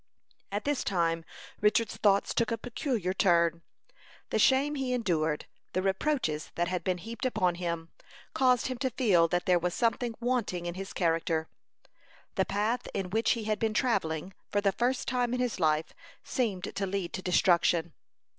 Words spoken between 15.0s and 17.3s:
time in his life seemed to lead to